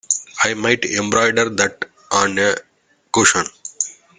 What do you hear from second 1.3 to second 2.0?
that